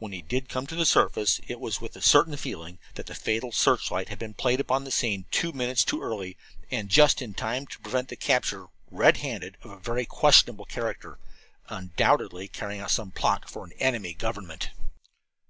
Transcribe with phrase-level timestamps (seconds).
[0.00, 3.14] When he did come to the surface it was with the certain feeling that the
[3.14, 6.36] fatal searchlight had been played upon the scene two minutes too early,
[6.70, 11.18] and just in time to prevent the capture red handed of a very questionable character,
[11.70, 14.72] undoubtedly carrying out some plot for an enemy government.